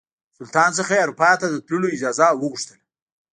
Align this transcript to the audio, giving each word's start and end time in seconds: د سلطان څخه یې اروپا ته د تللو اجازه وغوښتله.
د 0.03 0.03
سلطان 0.37 0.69
څخه 0.77 0.91
یې 0.95 1.03
اروپا 1.03 1.31
ته 1.41 1.45
د 1.49 1.55
تللو 1.67 1.87
اجازه 1.95 2.27
وغوښتله. 2.35 2.79